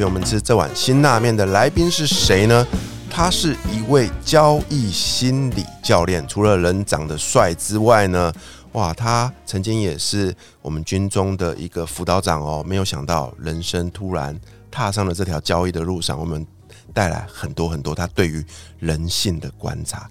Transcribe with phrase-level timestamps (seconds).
[0.00, 2.66] 陪我们吃这碗辛辣面的来宾是谁呢？
[3.10, 8.32] 他是一位交易心理教练，除了人长得帅之外呢，
[8.72, 12.64] 哇，他曾经也是我们军中的一个辅导长哦。
[12.66, 14.34] 没有想到人生突然
[14.70, 16.46] 踏上了这条交易的路上，我们
[16.94, 18.42] 带来很多很多他对于
[18.78, 20.08] 人性的观察。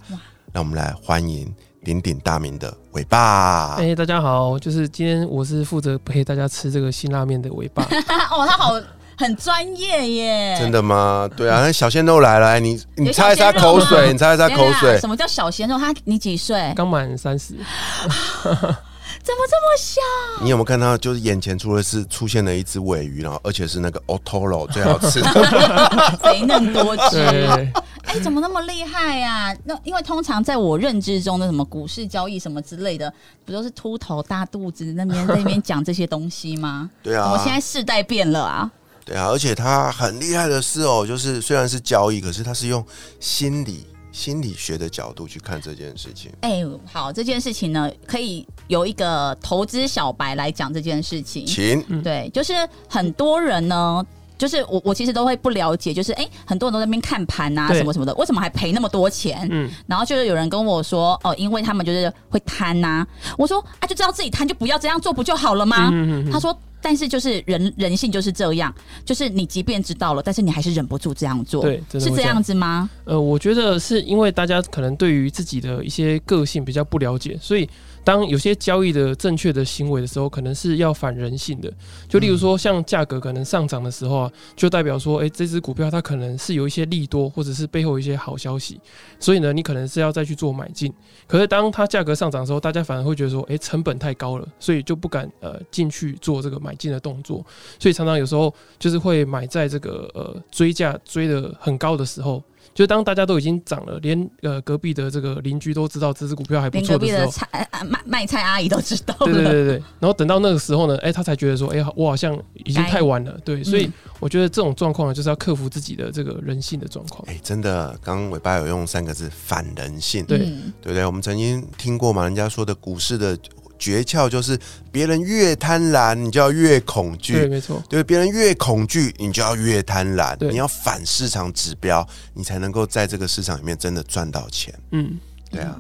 [0.54, 1.52] 让我们来欢迎
[1.84, 3.74] 鼎鼎大名的尾巴。
[3.78, 7.82] 哎、大家好，就是今天我是负责陪大家吃这个辛拉面的尾巴。
[8.30, 8.74] 哦，他好
[9.20, 11.30] 很专业耶，真的吗？
[11.36, 15.10] 对啊，那小鲜肉来了，哎你你擦一擦口水，你擦一擦口水什。
[15.10, 15.78] 么叫小鲜肉？
[15.78, 16.72] 他你几岁？
[16.74, 17.54] 刚满三十，
[18.40, 20.00] 怎么这么小？
[20.42, 27.18] 你有没有看到，就是眼前除了是出现了一只尾鱼，然后而且是那个 Otoro 最好吃的，肥嫩多汁。
[27.30, 27.74] 对，
[28.06, 33.12] 哎、怎么那么厉害呀、那因为通常在我认知中的什么股市交易什么之类的，
[33.46, 36.90] 不都是秃头大肚子那边在那边讲这些东西吗？
[37.04, 38.72] 对啊我现在世代变了啊！
[39.10, 42.86] 对啊，而且他很厉害的是哦，就是虽然是交易，可是他是用
[43.20, 46.32] 心理心理学的角度去看这件事情。
[46.42, 51.44] 哎、好，这件事情呢，可以由一个投资小白来讲这件事情。
[51.44, 52.54] 请对，就是
[52.88, 54.06] 很多人呢。
[54.38, 59.46] 就是我，我其实都会不了解，就是哎、很多人都在那边看盘啊，什么什么的，为什么还赔那么多钱？
[59.52, 63.06] 嗯，然后就是有人跟我说，哦，因为他们就是会贪呐、
[63.38, 65.90] 我说啊，就知道自己贪，就不要这样做不就好了吗？
[65.92, 68.74] 嗯嗯嗯他说，但是就是人人性就是这样，
[69.06, 72.90] 就是你即便知道了，但是你还是忍不住这样做，对是这样子吗？
[73.06, 77.70] 呃，我觉得是因为大家可能对于自己的一些个性比较不了解，所以
[78.04, 81.72] 当有些交易的正确的行为的时候，可能是要反人性的。
[82.08, 88.80] 就例如说，像价格可能上涨的时候啊，就代表说，哎、这只股票它可能是有一些利多，或者是背后有一些好消息，
[89.20, 90.92] 所以呢，你可能是要再去做买进。
[91.28, 97.46] 可是当它价格上涨的时候，大家反而会觉得说，哎、成本太高了，所以就不敢呃进去做这个买进的动作。
[97.78, 102.44] 所以常常有时候就是会买在这个呃追价追的很高的时候，
[102.74, 107.48] 就当大家都已经涨了，连呃隔壁的这个邻居都知道这只股票还不连隔壁的错的时候。
[107.48, 117.24] 菜啊卖卖菜阿姨都知道，对对对对， 然后等到那个时候呢，哎、他才觉得说，哎、我好像已经太晚了，对，所以嗯我觉得这种状况呢，就是要克服自己的这个人性的状况。
[117.28, 121.06] 哎，真的，刚刚尾巴有用三个字反人性，对嗯对不对？
[121.06, 123.38] 我们曾经听过嘛，人家说的股市的
[123.80, 124.60] 诀窍就是，
[124.92, 127.34] 别人越贪婪，你就要越恐惧。
[127.34, 130.36] 对，没错，对，别人越恐惧，你就要越贪婪。
[130.36, 134.72] 对你要反市场指标，你才能够在这个市场里面真的赚到钱。
[134.92, 135.18] 嗯，
[135.50, 135.78] 对啊。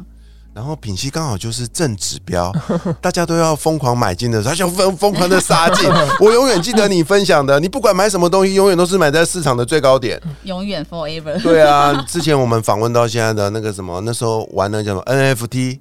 [0.51, 2.51] 然后品熙刚好就是正指标，
[2.99, 5.87] 大家都要疯狂买进的时候，他就疯疯狂的杀进。
[6.19, 10.19] 我永远记得你分享的，你不管买什么东西，永远都是买在市场的最高点。
[10.43, 11.41] 永远 forever。
[11.41, 15.79] 对啊，之前我们访问到现在的那个什么，那时候玩的叫什么 NFT，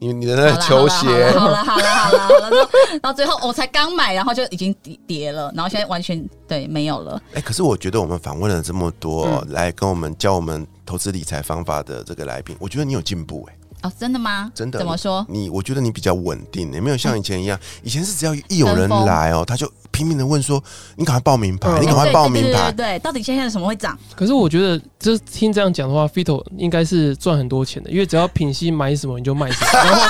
[0.00, 2.50] 你你的那个球鞋，好了好了好了好了好了，
[3.02, 7.20] 到到最后我才刚买，然后就已经跌跌了，然后现在完全对没有了。
[7.34, 14.50] 哎、可是我觉得我们访问了这么多、嗯来跟我们教我们投资理财方法的这个来宾，我觉得你有进步哎、哦，真的吗？
[14.54, 15.24] 真的怎么说？
[15.28, 20.62] 你我觉得你比较稳定，也没有像以前一样，以前是只要一有人来哦，他就拼命的问说
[20.96, 22.72] ：“你赶快报名牌，嗯你赶快对对报名牌。
[22.72, 23.98] 对对对，到底现在什么会涨？
[24.16, 30.00] 可是我觉得，就是听这样讲的话，Fito 应该是赚很多钱的，因为只要品析买什么你就卖什么， 然后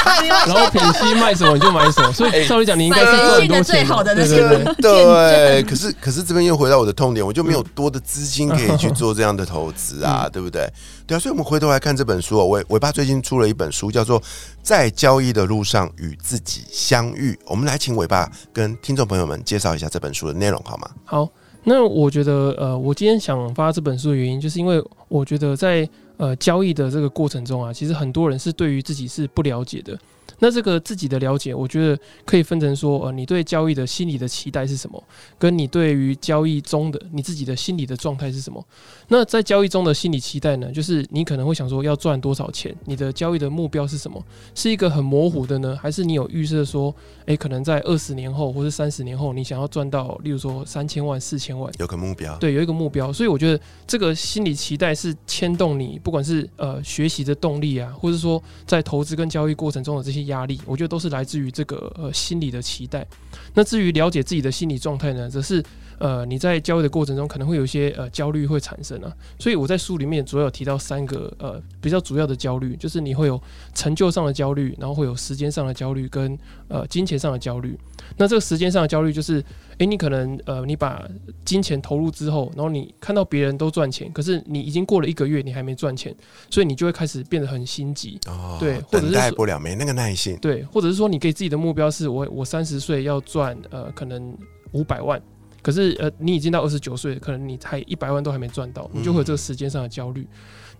[0.54, 5.04] 然后品析卖什么你就买什么，所以照理讲你应该是赚很多买人性的最钱好的那对些对对。
[5.04, 10.72] 对，可是可是这边又回到我的痛点，我就没有多的资金可以去做这样的投资啊，对不对？
[11.04, 14.20] 对啊，所以我们回头来看这本书哦，尾尾巴最近出了一本书，叫做
[14.62, 17.32] 《在交易的路上与自己相遇》。
[17.46, 20.88] 我们来请尾巴跟听众朋友们介绍一下这本书的内容好吗？
[21.04, 21.28] 好，
[21.64, 29.98] 那我觉得呃，我今天想发这本书的原因，就是因为我觉得在呃交易的这个过程中啊，其实很多人是对于自己是不了解的。
[30.40, 35.02] 那这个自己的了解，我觉得可以分成说，呃，你对交易的心理的期待是什么，
[35.38, 38.64] 跟你对于交易中的你自己的心理的状态是什么。
[39.08, 44.22] 那在交易中的心理期待呢，就是你可能会想说要赚多少钱，你的交易的目标是什么？
[44.54, 46.94] 是一个很模糊的呢，还是你有预设说，
[47.26, 53.12] 诶，可能在二十年后或是三十年后，你想要赚到，例如说三千万、四千万，有个目标，对，有一个目标。
[53.12, 63.06] 所以我觉得这个心理期待是牵动你，不管是呃学习的动力啊，或者说在投资跟交易过程中的这些压力，我觉得都是来自于这个呃心理的期待。
[63.52, 65.62] 那至于了解自己的心理状态呢，则是
[66.00, 69.12] 呃你在交易的过程中可能会有一些呃焦虑会产生啊。
[69.38, 73.40] 所以我在书里面主要有提到三个呃比较主要的焦虑，就是你会有
[73.74, 76.36] 成就上的焦虑，然后会有时间上的焦虑跟
[76.66, 77.78] 呃金钱上的焦虑。
[78.16, 79.44] 那这个时间上的焦虑就是，
[79.78, 81.08] 诶，你可能呃你把
[81.44, 86.14] 金钱投入之后，然后你看到别人都赚钱，可是你已经过了一个月，你还没赚钱，
[86.50, 88.18] 所以你就会开始变得很心急。
[88.26, 90.36] 哦，对或者是等待不了，没那个耐心。
[90.40, 94.36] 对，或者是说你给自己的目标是我我三十岁要赚呃可能
[94.72, 95.20] 五百万，
[95.62, 100.26] 可是呃你已经到二十九岁，可能你才一百万都还没赚到，你就会有这个时间上的焦虑。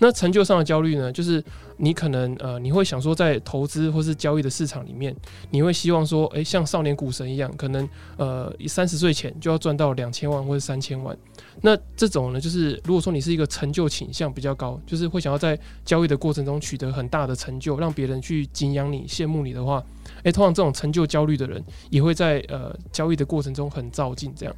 [0.02, 1.44] 那成就上的焦虑呢，就是
[1.76, 5.14] 你可能呃你会想说在投资或是交易的市场里面，
[5.50, 7.86] 你会希望说，诶，像少年股神一样，可能
[8.16, 11.14] 呃三十岁前就要赚到两千万或者三千万。
[11.60, 19.84] 那这种呢，就是如果说你是一个成就倾向比较高，就是会想要在交易的过程中取得很大的成就，让别人去敬仰你、羡慕你的话，
[20.22, 24.56] 诶，通常这种成就焦虑的人也会在呃交易的过程中很照进这样。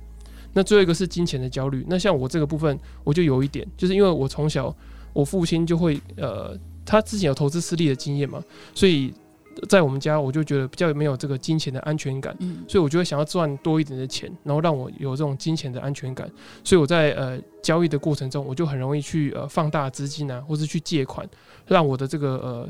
[0.53, 1.85] 那最后一个是金钱的焦虑。
[1.89, 4.75] 那像我这个部分，我就有一点，就是因为我从小
[5.13, 8.43] 我父亲就会呃，他之前有投资失利的经验嘛，
[8.75, 9.13] 所以
[9.69, 12.35] 在我们家我就觉得比较没有这个金钱的安全感。
[12.41, 16.31] 嗯所以我就会想要赚多一点的钱，然后让我有这种金钱的安全感。
[16.65, 21.29] 所以我在呃交易的过程中，我就很容易去呃放大资金啊，或是去借款，
[21.67, 22.69] 让我的这个呃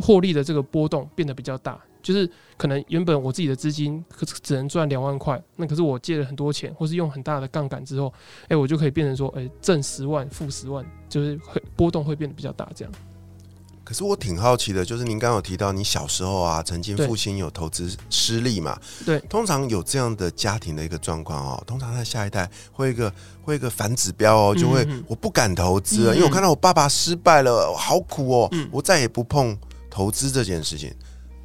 [0.00, 1.78] 获利的这个波动变得比较大。
[2.02, 8.12] 就是可能原本我自己的资金可是只能赚两万块，那可是我借了很多钱，或是用很大的杠杆之后，
[8.48, 12.94] 哎、我就可以变成说，哎、挣十万、负十万，就是会波动会变得比较大，这样。
[13.82, 18.78] 可是我挺好奇的，就是您刚刚有提到你小时候啊，曾经父亲有投资失利嘛？
[19.04, 23.10] 对通常有这样的家庭的一个状况哦，通常在下一代会有一个
[23.42, 29.58] 会有一个反指标哦，就会我不敢投资了，嗯因为我看到我爸爸失败了，好苦哦，嗯我再也不碰
[29.88, 30.94] 投资这件事情。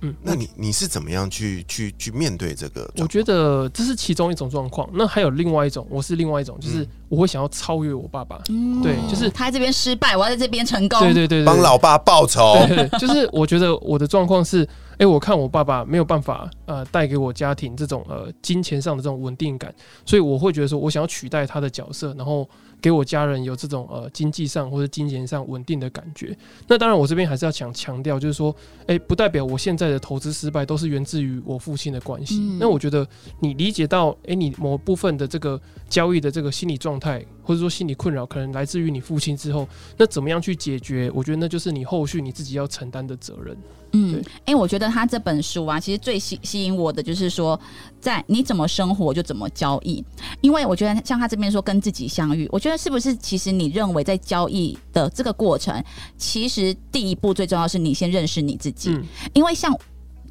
[0.07, 2.89] 嗯，那你你是怎么样去去去面对这个？
[2.97, 4.89] 我觉得这是其中一种状况。
[4.93, 8.41] 那还有另外一种，我是另外一种，就是嗯我会想要超越我爸爸。
[8.49, 10.99] 嗯对就是他在这边失败，我要在这边成功。
[10.99, 12.55] 对对对对，帮老爸报仇。
[12.67, 14.67] 对就是我觉得我的状况是，
[14.97, 19.73] 哎、我看我爸爸没有办法呃带给我家庭这种呃金钱上的这种稳定感，
[20.05, 22.47] 所以我会觉得说我想要取代他的角色，然后
[22.81, 26.37] 给我家人有这种呃经济上或者金钱上稳定的感觉。
[26.67, 28.55] 那当然，我这边还是要强强调，就是说，
[28.87, 32.37] 哎、不代表我现在的投资失败都是源自于我父亲的关系。
[32.39, 33.07] 嗯那我觉得
[33.39, 35.59] 你理解到，哎、你某部分的这个
[35.89, 41.11] 交易的这个心理状态，或者说心理困扰，可能来自于你父亲之后，那怎么样去解决？
[41.13, 43.57] 我觉得那就是你后续你自己要承担的责任。
[43.91, 47.59] 嗯对，哎、我觉得他这本书啊，其实最吸吸引我的就是说，
[47.99, 50.01] 在你怎么生活就怎么交易。
[50.39, 55.83] 因为我觉得像他这边说跟自己相遇，我觉得是不是其实你认为在交易的这个过程，
[56.17, 59.03] 其实第一步最重要是你先认识你自己，嗯，
[59.33, 59.77] 因为像。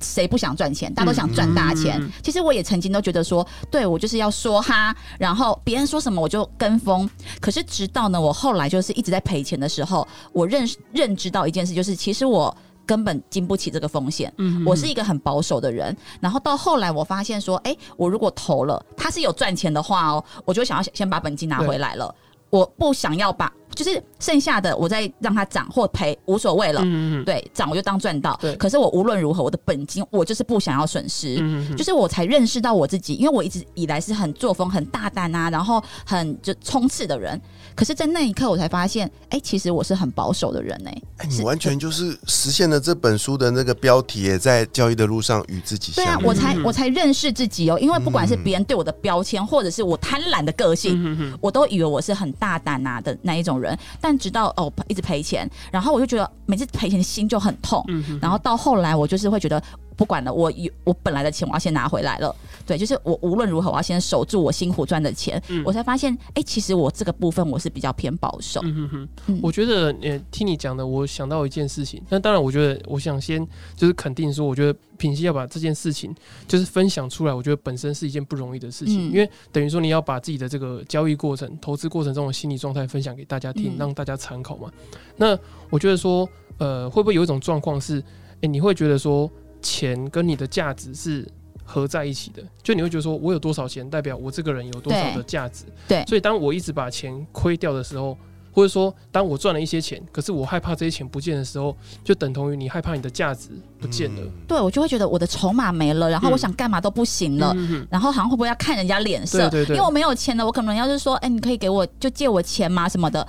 [0.00, 0.92] 谁不想赚钱？
[0.92, 1.98] 大家都想赚大钱。
[1.98, 7.08] 嗯嗯嗯其实我也曾经都觉得说，对我就是要说哈，然后别人说什么我就跟风。
[7.40, 12.54] 可是直到呢，我后来就是一直在赔钱的时候，我认认知到一件事，就是其实我
[12.86, 14.32] 根本经不起这个风险。
[14.38, 22.14] 嗯我是一个很保守的人，然后到后来我发现说，哎、我如果投了，它是有赚钱的话哦，我就想要先把本金拿回来了。
[22.50, 26.80] 我不想要把，就是剩下的我再让它涨或赔无所谓了。
[26.82, 28.54] 嗯嗯嗯对，涨我就当赚到对。
[28.54, 31.34] 可是我无论如何，我的本金我就是不想要损失。
[31.40, 37.40] 嗯嗯就是我才认识到我自己，因为我一直以来是很作风很大胆啊，然后很就冲刺的人。
[37.74, 46.18] 可是，在那一刻，我才发现，哎、其实我是很保守的人哎、哎，你完全就是实现了这本书的那个标题，也在交易的路上与自己对啊。
[46.22, 57.84] 我才嗯我才认识自己哦，因为不管是别人对我的标签，或者是我贪婪的个性，我都以为我是很大胆啊的那一种人，但直到哦一直赔钱，然后我就觉得每次赔钱心就很痛，
[58.20, 59.62] 然后到后来我就是会觉得
[59.96, 62.34] 不管了，我有我本来的钱我要先拿回来了，
[62.66, 72.02] 对，就是我无论如何我要先守住我辛苦赚的钱，嗯我才发现哎、其实我这个部分我是比较偏保守，嗯哼哼嗯，我觉得呃，听你讲的，我想到一件事情。
[72.08, 73.46] 那当然，我觉得我想先
[73.76, 76.14] 就是肯定说，我觉得品熙要把这件事情
[76.48, 84.70] 就是分享出来，我觉得本身是一件不容易的事情，嗯因为等于说你要把自己的这个交易过程、投资过程中的心理状态分享给大家听，嗯让大家参考嘛。
[85.16, 85.38] 那
[85.70, 88.02] 我觉得说，呃，会不会有一种状况是，
[88.40, 89.30] 诶，你会觉得说。
[89.64, 91.26] 钱跟你的价值是
[91.64, 95.64] 合在一起的，就你会觉得说我有多少钱，代表我这个人有多少的价值。
[95.88, 98.16] 对所以当我一直把钱亏掉的时候，
[98.52, 103.48] 或者说当我赚了一些钱，可是我害怕这些钱不见的时候，就等同于你害怕你的价值
[103.80, 104.20] 不见了。
[104.20, 107.52] 嗯对我就会觉得我的筹码没了，然后嗯我想干嘛都不行了。
[107.56, 109.38] 嗯然后好像会不会要看人家脸色？
[109.48, 112.88] 对对对因为我没有钱了，我可能要是说，哎、你可以给我就借我钱吗？
[112.88, 113.26] 什么的，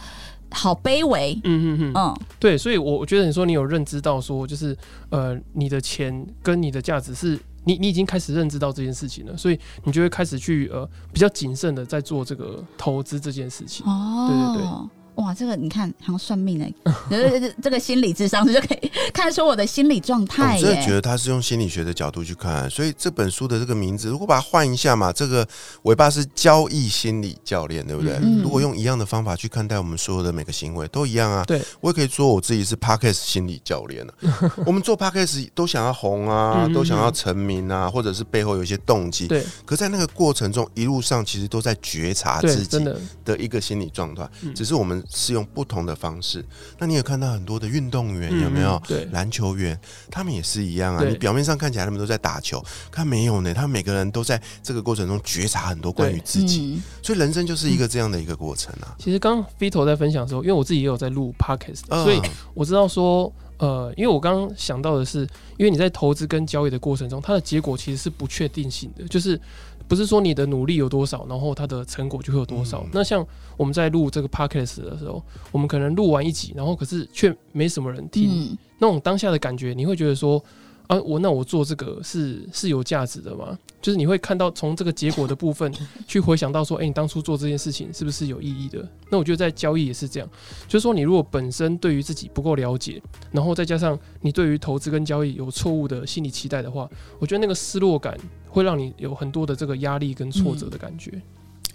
[0.56, 1.40] 好卑微。
[1.44, 4.76] 嗯嗯嗯，嗯，对，所以我我觉得你说你有认知到说，就是
[5.10, 13.86] 呃，你的钱跟你的价值是你你已经开始认知到这件事情了，所以你就会开始去呃比较谨慎的在做这个投资这件事情。
[13.86, 14.68] 哦，对对
[15.16, 16.74] 哇，这个你看，好像算命哎、
[17.62, 20.92] 这个心理智商就可以看出我的心理状态我态真的觉。
[20.92, 25.48] 得他是用心理学的角度去看，所以这本书的这个名字，如果把它换一下嘛，这个
[25.84, 28.14] 尾巴是交易心理教练，对不对？
[28.22, 31.44] 嗯如果用一样的方法去看待我们所有的每个行为，都一样啊。
[31.46, 34.14] 对，我也可以说我自己是 Podcast 心理教练啊。
[34.66, 39.28] 我们做 Podcast 都想要红啊，嗯都想要成名啊，或者是背后有一些动机。
[39.28, 42.80] 对可在那个过程中，一路上其实都在觉察，自己
[43.24, 46.44] 的，一个心理状态，嗯只是我们是用不同的方式。
[46.78, 48.82] 那你也看到很多的运动员嗯有没有嗯？
[48.88, 51.04] 对篮球员，他们也是一样啊。
[51.04, 53.54] 你表面上看起来他们都在打球，看没有呢？
[53.54, 58.96] 他们每个人都在这个过程中觉察很多关于自己，嗯，所以人生就是一个这样的一个过程啊。
[59.00, 62.22] 其实刚刚 Vito 在分享的时候，因为我自己也有在录 podcast，、嗯所以
[62.54, 65.22] 我知道说，呃，因为我刚刚想到的是，
[65.58, 69.40] 因为你在投资跟交易的过程中，它的结果其实是不确定性的，就是
[69.88, 72.82] 不是说你的努力有多少，然后它的成果就会有多少。
[72.82, 73.26] 嗯那像
[73.58, 80.44] 我们在录这个 podcast 的时候，我们可能录完一集，然后可是却没什么人听，嗯，那种当下的感觉，你会觉得说，
[80.88, 83.58] 啊，我那我做这个是是有价值的吗？
[83.82, 85.72] 就是你会看到从这个结果的部分
[86.08, 88.88] 去回想到说，哎、你当初做这件事情是不是有意义的？
[89.12, 90.28] 那我觉得在交易也是这样，
[90.68, 93.02] 就是说你如果本身对于自己不够了解，
[93.32, 96.90] 然后再加上你对于投资跟交易有错误的心理期待的话，
[97.20, 98.18] 我觉得那个失落感
[98.56, 101.22] 会让你有很多的这个压力跟挫折的感觉。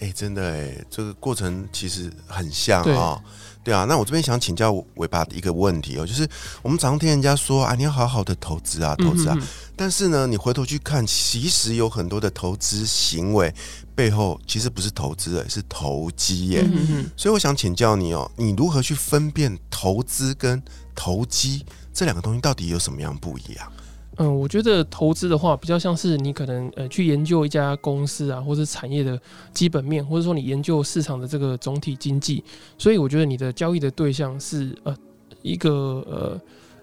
[0.00, 3.22] 哎、真的哎、这个过程其实很像对啊、
[3.62, 3.84] 对啊。
[3.84, 6.26] 那我这边想请教尾巴的一个问题哦，就是
[6.62, 9.46] 我们常听人家说啊，你要好好的投资啊，投资啊，嗯哼
[9.76, 13.54] 但是呢，你回头去看，其实有很多的投资行为
[13.94, 16.66] 背后其实不是投资，是投机耶。
[17.14, 20.62] 所以我想请教你哦，你如何去分辨投资跟
[20.94, 23.70] 投机这两个东西到底有什么样不一样？
[24.22, 29.18] 嗯，我觉得投资的话，比较像是你可能呃去研究一家公司啊，或者产业的
[29.54, 32.44] 基本面，或者说你研究市场的这个总体经济。
[32.76, 34.94] 所以我觉得你的交易的对象是呃
[35.40, 36.40] 一个呃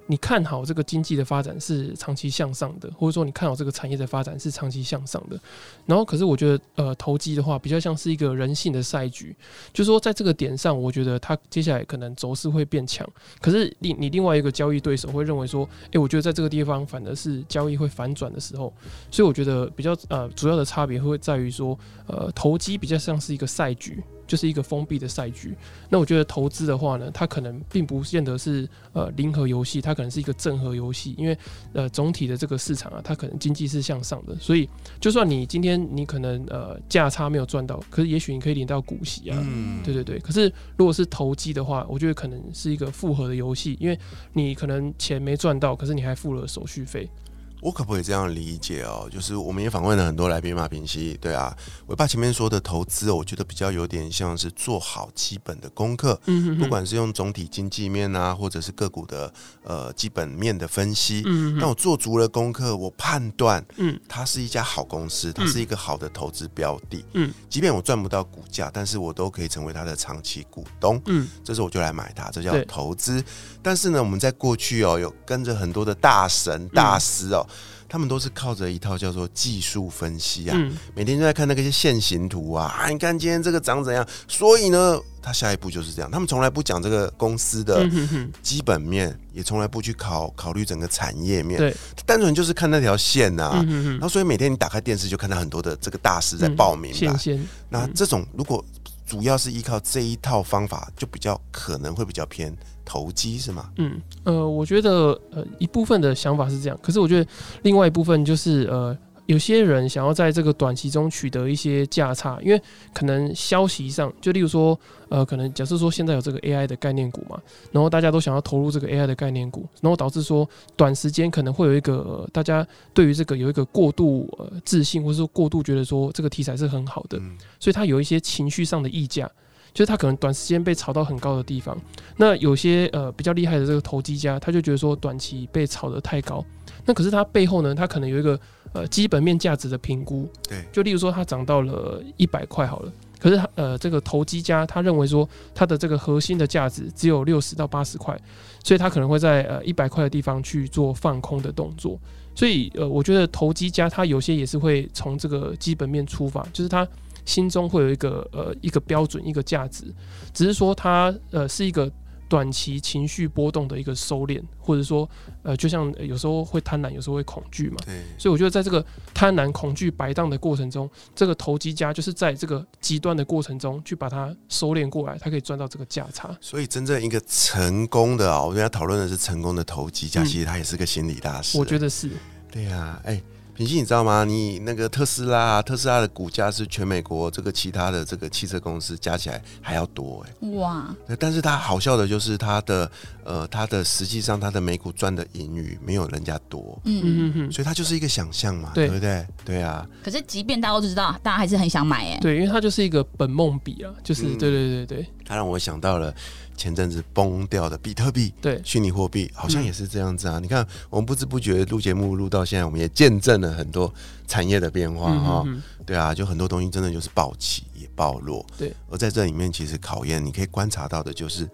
[0.09, 5.39] 你看好这个经济的发展是长期向上的，或者说你看好这个产业的发展是长期向上的。
[5.85, 9.35] 然后，可是我觉得呃投机的话，比较像是一个人性的赛局，
[9.73, 13.07] 就是说在这个点上，我觉得它接下来可能走势会变强。
[13.41, 18.73] 可是你你另外一个交易对手会认为说，诶，我觉得在这个地方反而是交易会反转的时候，
[19.11, 25.55] 所以我觉得比较呃主要的差别会在于说，呃，投机比较像是一个赛局，就是一个封闭的赛局。
[25.89, 31.37] 那我觉得投资的话呢，它可能并不见得是呃零和游戏，它可能是一个正和游戏，因为
[31.73, 34.69] 呃总体的这个市场啊，它可能经济是向上的，所以
[34.99, 43.97] 就算你今天你可能呃价差没有赚到，可是也许你可以领到股息啊，嗯，对对对，可是如果是投机的话，我觉得可能是一个复合的游戏，因为
[44.33, 47.09] 你可能钱没赚到，可是你还付了手续费。
[47.59, 49.09] 我可不可以这样理解哦？
[49.11, 51.55] 就是我们也访问了很多来宾嘛，平息对啊。
[51.87, 59.33] 尾巴前面说的投资，我觉得比较有点像是做好基本的功课，嗯哼哼不管是用总体经济面啊，或者是个股的
[59.63, 61.23] 呃基本面的分析。
[61.59, 67.03] 那我做足了功课，我判断嗯它是一家好公司，它是一个好的投资标的。
[67.13, 71.01] 嗯，即便我赚不到股价，但是我都可以成为它的长期股东。
[71.07, 73.23] 嗯这时候我就来买它，这叫投资。
[73.63, 77.45] 但是呢，我们在过去哦，有跟着很多的大神大师哦，
[77.87, 86.09] 他们都是靠着一套叫做技术分析啊，嗯每天就在看那个些线形图啊，啊，你看今天这个涨怎样，所以呢，他下一步就是这样。
[86.11, 91.75] 他们从来不讲这个公司的嗯哼哼，基本面，也从来不去考考虑整个产业面，对，
[92.05, 93.59] 单纯就是看那条线呐、啊。
[93.61, 96.97] 嗯哼哼，然后，所以每天你打开电视就看到很多的这个大师在嗯报名吧。
[96.97, 98.63] 线线，嗯那这种如果
[99.05, 102.53] 主要是依靠这一套方法，就比较可能会比较偏
[102.87, 103.69] 投机，是吗？
[103.77, 107.29] 嗯呃，我觉得呃一部分的想法是这样，可是我觉得
[107.63, 108.97] 另外一部分就是呃。
[109.27, 112.61] 有些人想要在这个短期中取得一些价差，因为
[112.93, 114.79] 可能消息上，就例如说，
[115.09, 117.37] 呃，可能假设说现在有这个 AI 的概念股嘛，
[117.73, 129.29] 然后大家都想要投入这个 AI 的概念股，然后导致说短时间可能会有一个、呃大家对于这个有一个过度呃自信，或者说过度觉得说这个题材是很好的，嗯所以它有一些情绪上的溢价，
[129.77, 131.77] 就是他可能短时间被炒到很高的地方。
[132.15, 136.43] 那有些呃比较厉害的这个投机家，他就觉得说短期被炒得太高，
[136.83, 138.39] 那可是他背后呢，他可能有一个
[138.73, 148.19] 呃基本面价值的评估，对，就例如说它涨到了一百块好了，可是它呃这个投机家他认为说它的这个核心的价值只有六十到八十块，
[148.63, 151.99] 所以他可能会在呃一百块的地方去做放空的动作。
[152.33, 156.87] 所以呃，我觉得投机家他有些也是会从这个基本面出发，就是他
[157.27, 159.93] 心中会有一个呃一个标准一个价值，
[160.33, 161.91] 只是说它呃是一个
[162.29, 165.07] 短期情绪波动的一个收敛，或者说
[165.43, 167.75] 呃就像呃有时候会贪婪，有时候会恐惧嘛。
[167.85, 176.35] 对，所以我觉得在这个贪婪、恐惧摆荡的过程中，这个投机家就是在这个极端的过程中去把它收敛过来，他可以赚到这个价差。
[176.41, 181.57] 所以真正一个成功的啊，我们要讨论的是成功的投机家，嗯其实他也是个心理大师。
[181.57, 182.09] 我觉得是，
[182.51, 183.21] 对呀、哎、
[183.57, 184.23] 品熙，你知道吗？
[184.23, 192.89] 你那个特斯拉，特斯拉的股价是全美国这个其他的这个汽车公司加起来还要多哎、哇，对但是它好笑的就是它的
[193.23, 199.27] 呃，它的实际上它的美股赚的盈余没有人家多，嗯，嗯嗯嗯，所以它就是一个想象嘛，对对不对？
[199.43, 202.19] 对啊，可是即便大家都知道，大家还是很想买哎。
[202.21, 206.13] 对，因为它就是一个本梦比啊，就是、嗯对对对对它让我想到了
[206.57, 208.33] 前阵子崩掉的比特币。
[208.41, 210.39] 对，虚拟货币好像也是这样子啊！
[210.39, 213.93] 你看，我们不知不觉录节目录到现在，我们也见证了很多
[214.27, 218.45] 产业的变化嗯哈、嗯嗯对啊，就很多东西真的就是暴起也暴落。
[218.57, 221.47] 对，而在这里面，其实考验你可以观察到的就是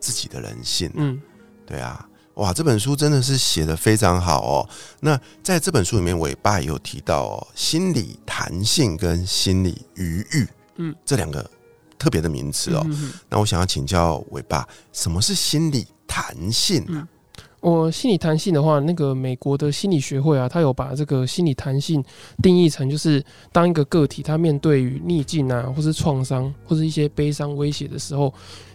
[0.00, 0.90] 自己的人性。
[0.94, 1.20] 嗯
[1.64, 4.68] 对啊，哇，这本书真的是写的非常好哦。
[5.00, 11.48] 那在这本书里面，尾巴也有提到哦，心理弹性跟心理余裕，嗯，这两个
[11.98, 12.86] 特别的名词哦。
[13.28, 17.08] 那我想要请教尾巴，什么是心理弹性啊？
[17.60, 22.02] 我心理弹性的话，那个美国的心理学会啊，它有把这个心理弹性
[22.40, 28.32] 定义成，就是当一个个体他面对于逆境啊，或是创伤，或是一些悲伤威胁的时候，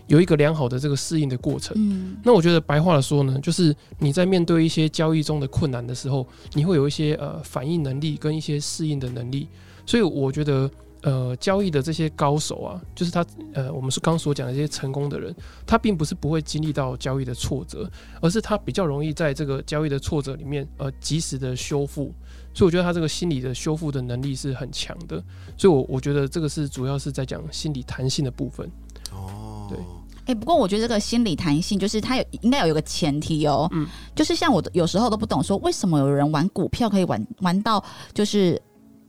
[0.07, 1.73] 有一个良好的这个适应的过程。
[1.77, 9.47] 嗯那我觉得白话的说呢，就是你在面对一些交易中的困难的时候，你会有一些呃反应能力跟一些适应的能力。
[9.85, 10.69] 所以我觉得
[11.03, 13.23] 呃交易的这些高手啊，就是他
[13.53, 15.33] 呃我们是刚所讲的这些成功的人，
[15.65, 17.89] 他并不是不会经历到交易的挫折，
[18.21, 22.11] 而是他比较容易在这个交易的挫折里面呃及时的修复。
[22.55, 25.23] 所以我觉得他这个心理的修复的能力是很强的。
[25.57, 28.69] 所以我我觉得这个是主要是在讲心理弹性的部分。
[29.11, 29.77] 哦，对
[30.25, 38.61] 哎、不过我觉得这个心理弹性，就是它有应该有一个前提哦，嗯就是像我有时候都不懂，说为什么有人玩股票可以玩玩到就是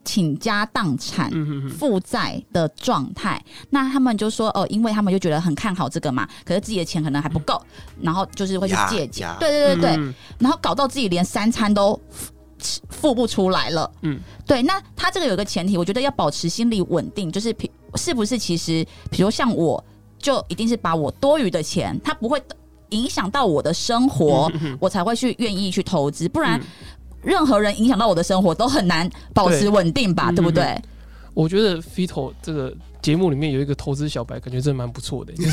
[0.04, 1.30] 倾家荡产。
[1.78, 7.60] 负债的状态，那他们就说哦，因为他们就觉得很看好这个嘛，可是自己的钱可能还不够，
[8.00, 11.98] 然后就是会去借钱，对对对对，嗯然后搞到自己连三餐都
[12.58, 13.90] 付付不出来了。
[14.02, 14.62] 嗯，对。
[14.62, 19.82] 那他这个有个前提，我觉得要保持心理稳定，就是比是不是其实，比如像我，
[20.18, 22.40] 就一定是把我多余的钱，他不会
[22.90, 26.64] 影响到我的生活，嗯哼我才会去愿意去投资，不然嗯
[27.24, 30.80] 任何人影响到我的生活都很难保持稳定吧，嗯对不对？
[31.32, 35.50] 我觉得 Fito 这个节目里面有一个投资小白，感觉真的蛮不错的， 就是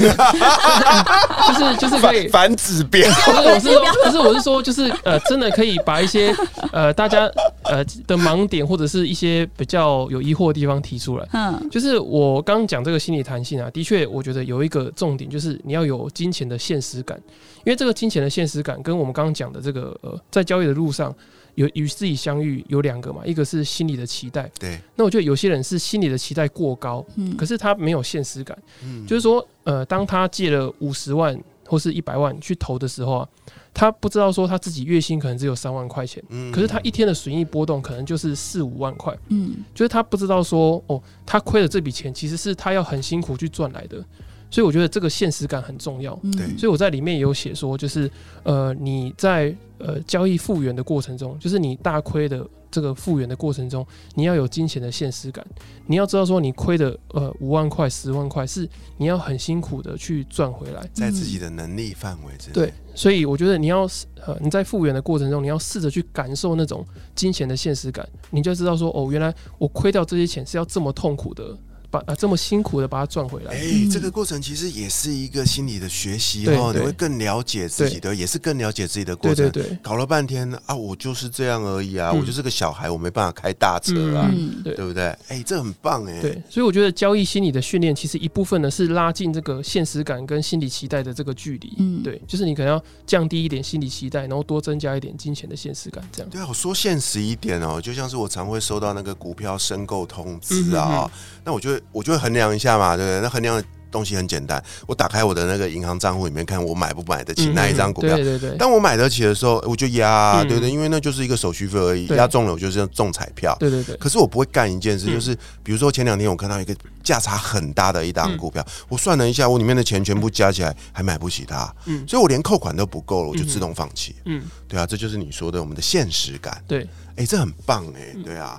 [1.47, 2.47] 就是就是可以反。
[2.47, 6.31] 反指标，不是，我是说，不是，我是说，就是呃，真的可以把一些
[6.71, 7.25] 呃大家
[7.63, 11.27] 呃的盲点或者是一些比较有疑惑的地方提出来。
[11.33, 17.19] 嗯就是我刚刚讲这个心理弹性啊，的确，我觉得有一个重点，就是你要有金钱的现实感，
[17.65, 21.11] 因为这个金钱的现实感跟我们刚刚讲的这个呃，在交易的路上
[21.61, 27.35] 有与自己相遇有两个嘛，一个是心理的期待，对，那我觉得有些人是心理的期待过高，嗯。
[27.37, 29.05] 可是他没有现实感，嗯。
[29.05, 33.29] 就是说，呃，当他借了五十万或是一百万去投的时候啊，
[33.73, 36.51] 他不知道说他自己月薪可能只有三万块钱，嗯。
[36.51, 39.57] 可是他一天的损益波动可能就是四五万块，嗯。
[39.75, 44.03] 就是他不知道说，哦，他亏了这笔钱其实是他要很辛苦去赚来的，
[44.51, 46.17] 所以我觉得这个现实感很重要。
[46.21, 46.31] 嗯。
[46.33, 46.45] 对。
[46.57, 48.11] 所以我在里面也有写说，就是
[48.43, 53.85] 呃你在呃交易复原的过程中，就是你大亏的这个复原的过程中，
[54.15, 55.45] 你要有金钱的现实感，
[55.87, 60.81] 你要知道说你亏的呃五万块、十万块是你要很辛苦的去赚回来。
[60.93, 63.81] 在自己的能力范围之内，对，所以我觉得你要
[64.25, 71.57] 呃你在复原的过程中，你要试着去感受那种金钱的现实感，你就知道说哦，原来我亏掉这些钱是要这么痛苦的
[71.91, 73.53] 把啊这么辛苦的把它赚回来。
[73.53, 79.51] 哎、嗯这个过程其实也是一个心理的学习对哦，你会更了解自己的，也是更了解自己的过程。
[79.51, 85.03] 对对对，搞了半天啊，我就是这样而已啊，嗯我就是个小孩，我没办法开大车啊，嗯对对不对？
[85.27, 91.73] 哎、这很棒哎、对，所以我觉得交易心理的训练，其实一部分呢是拉近这个现实感跟心理期待的这个距离。
[91.77, 96.29] 嗯对，就是你可能要降低一点心理期待，然后多增加一点金钱的现实感，这样。
[96.29, 103.21] 对啊，我说现实一点哦，就像是我常会收到那个股票申购通知啊、嗯那我就会我就会衡量一下嘛，对不对？
[103.21, 108.15] 那衡量的东西很简单，我打开我的那个银行账户里面看我买不买得起嗯那一张股票。
[108.15, 110.71] 对对对，当我买得起的时候，我就压，嗯对不对？
[110.71, 113.53] 因为那就是一个手续费而已，压中了我就是要中彩票。
[113.59, 124.15] 对对对，可是我不会干一件事，嗯就是比如说前两天我看到一个价差很大的一档嗯股票，我算了一下，我里面的钱全部加起来还买不起它，嗯所以我连扣款都不够了，我就自动放弃。
[124.23, 126.63] 嗯，对啊，这就是你说的我们的现实感。
[126.65, 128.57] 对，哎、这很棒哎、嗯对啊。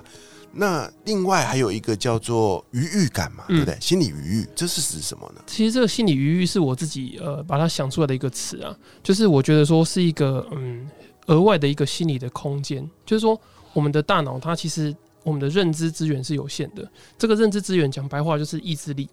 [0.55, 3.77] 那另外还有一个叫做愉悦感嘛，嗯对不对？
[3.81, 5.41] 心理愉悦，这是指什么呢？
[5.47, 10.87] 其实这个心理愉悦是我自己呃把它想出来的一个词啊，就是我觉得说是一个嗯
[11.25, 13.39] 额外的一个心理的空间，就是说
[13.73, 16.87] 我们的大脑它其实我们的认知资源是有限的，
[17.17, 19.09] 这个认知资源讲白话就是意志力。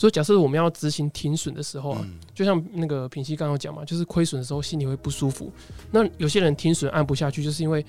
[0.00, 5.52] 所以假设我们要执行停损的时候啊，嗯就像那个品熙刚刚讲嘛，就是亏损的时候心里会不舒服。
[5.90, 7.84] 那有些人停损按不下去，就是因为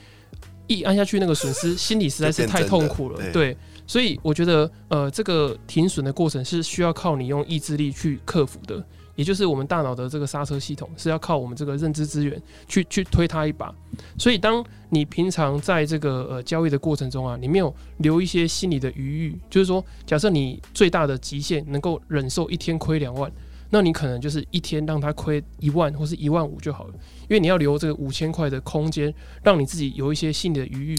[0.70, 3.20] 一按下去那个损失，心里实在是太痛苦了。
[3.34, 8.82] 对，所以我觉得呃，这个停损的过程是需要靠你用意志力去克服的，
[9.16, 13.74] 也就是我们大脑的这个刹车系统是要靠我们这个认知资源去去推它一把。
[14.18, 23.32] 所以当你平常在这个呃交易的过程中啊，你没有留一些心理的余裕，就是说，假设你最大的极限能够忍受一天亏两万。
[23.72, 30.98] 那你可能就是一天让他亏一万或是一万五就好了，因为你要留这个五千块的空间，让你自己有一些心理的余裕。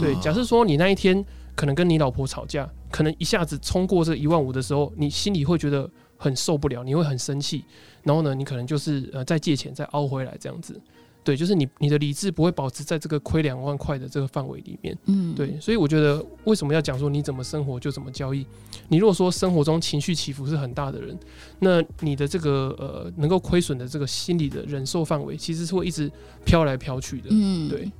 [0.00, 7.64] 对，假设说你那一天可能跟你老婆吵架，可能一下子冲过这一万五的时候，你心里会觉得很受不了，你会很生气，
[8.02, 10.78] 然后呢，你可能就是呃再借钱再凹回来这样子。
[11.22, 14.96] 对，就是你你的理智不会保持在这个亏两万块的这个范围里面。
[15.04, 18.46] 嗯，对，所以我觉得为什么要讲说你怎么生活就怎么交易？
[18.88, 21.18] 你如果说生活中情绪起伏是很大的人，
[21.58, 26.10] 那你的这个呃能够亏损的这个心理的忍受范围，其实是会一直
[26.44, 27.28] 飘来飘去的。
[27.30, 27.92] 嗯，对，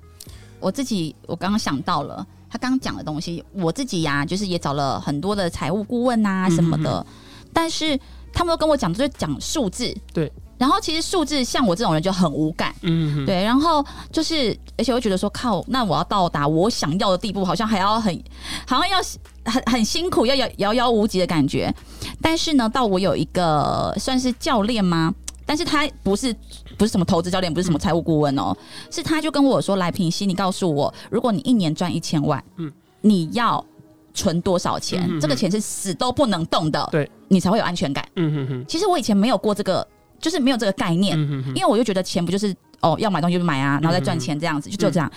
[0.59, 7.07] 我自己我刚刚想到了他刚刚讲的东西，我自己呀、就是也找了很多的财务顾问啊嗯什么的，
[7.53, 7.99] 但是
[8.33, 10.33] 他们都跟我讲，就是讲数字，对。
[10.61, 18.15] 然后其实数字像我这种人就很无感，嗯，对，然后就是，而且我会觉得说，靠，那我要到达我想要的地步，好像还要很，
[18.67, 18.99] 好像要
[19.51, 21.75] 很很辛苦，要遥遥遥无期的感觉。
[22.21, 25.15] 但是呢，到我有一个算是教练吗？
[25.47, 26.31] 但是他不是
[26.77, 28.55] 不是什么投资教练，不是什么财务顾问哦，
[28.91, 32.71] 是他就跟我说，来平息，你告诉我，如果你一年赚一千万，嗯
[33.01, 33.65] 你要
[34.13, 35.01] 存多少钱？
[35.05, 38.07] 嗯哼哼这个钱是死都不能动的，对，你才会有安全感。
[38.17, 39.87] 嗯哼哼，其实我以前没有过这个，
[40.21, 41.19] 就是没有这个概念。
[41.19, 45.11] 嗯哼哼，因为我就觉得钱不就是哦要买东西就买啊，然后再赚钱这样子，就就这样。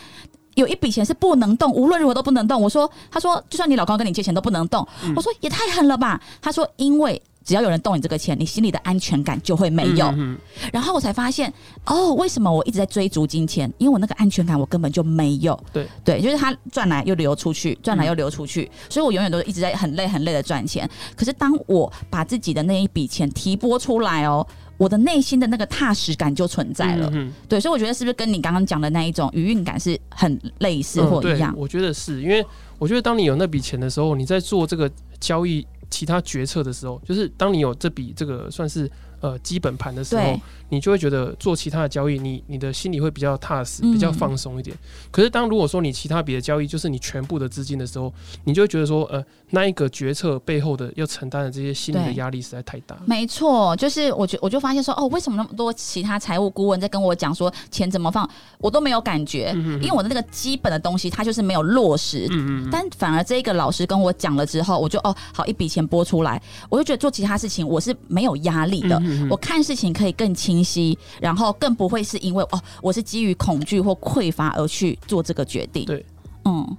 [0.56, 2.62] 有一笔钱是不能动，无论如何都不能动。
[2.62, 4.88] 我说，他说就算你老公跟你借钱都不能动。
[5.04, 6.22] 嗯我说也太狠了吧。
[6.42, 7.22] 他说因为。
[7.46, 10.06] 只要有人动你这个钱，你心里的安全感就会没有。
[10.12, 10.38] 嗯哼
[10.72, 11.54] 然后我才发现，
[11.86, 13.70] 哦，为什么我一直在追逐金钱？
[13.78, 15.60] 因为我那个安全感我根本就没有。
[15.74, 20.90] 对对，就是他赚来又流出去，赚来又流出去，所以我永远都一直在很累很累的赚钱。
[21.18, 24.48] 可是当我把自己的那一笔钱提拨出来哦，
[24.84, 27.10] 我的内心的那个踏实感就存在了。
[27.14, 31.54] 嗯对，所以我觉得是不是跟你刚刚讲的那一种余韵感是很类似或一样？
[31.58, 32.46] 我觉得是因为
[32.78, 38.90] 我觉得当你有那笔钱的时候，你在做这个交易其他决策的时候，就是当你有这笔这个算是
[39.22, 40.42] 呃基本盘的时候对，
[40.74, 44.76] 你就会觉得做其他的交易，你你的心里会比较踏实，嗯比较放松一点。
[45.12, 48.12] 可是当如果说你其他别的交易就是你全部的资金的时候，
[48.44, 52.98] 你就会觉得说，呃，那一个决策背后的要承担的这些心理的压力实在太大。
[53.06, 62.28] 没错，就是我觉我就发现说，哦，为什么那么多其他财务顾问在跟我讲说钱怎么放，我都没有感觉，嗯因为我的那个基本的东西它就是没有落实。
[62.32, 75.86] 嗯嗯但反而这个老师跟我讲了之后，我就哦，好一笔钱拨出来，我就觉得做其他事情我是没有压力的，嗯我看事情可以更清晰，然后更不会是因为哦，我是基于恐惧或匮乏而去做这个决定。
[75.86, 76.06] 对，
[76.46, 76.78] 嗯，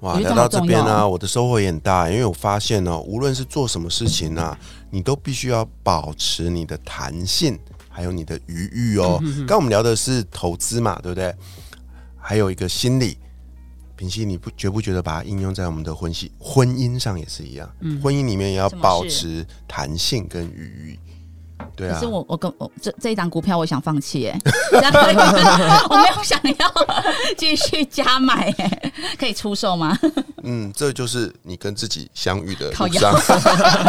[0.00, 4.56] 哇，聊到这边呢、我的收获也很大，因为我发现呢、无论是做什么事情呢、
[4.90, 9.18] 你都必须要保持你的弹性，还有你的余裕哦。
[9.20, 11.34] 刚刚我们聊的是投资嘛，对不对？
[12.16, 13.18] 还有一个心理，
[13.96, 17.68] 平息，你不觉不觉得把它应用在我们的婚系婚姻上也是一样？
[17.80, 20.98] 嗯婚姻里面也要保持弹性跟余裕。
[21.76, 24.38] 对啊可是，我我跟我这这一档股票我想放弃耶，
[24.70, 25.32] 这样可以吗
[25.88, 26.72] 我没有想要
[27.36, 29.98] 继续加买耶，可以出售吗？
[30.42, 33.14] 嗯，这就是你跟自己相遇的靠路上。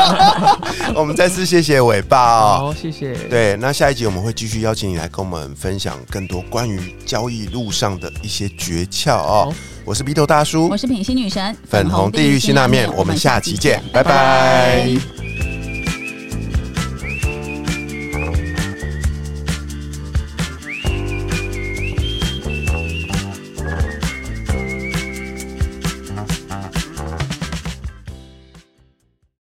[0.96, 2.58] 我们再次谢谢伟爸哦。
[2.60, 9.54] 好，谢谢。，对，那下一集我们会继续邀请你来跟我们分享更多关于交易路上的一些诀窍哦。
[9.86, 14.88] 我是鼻头大叔我，是品心女神，粉红地狱辛拉面，我们下期见，拜拜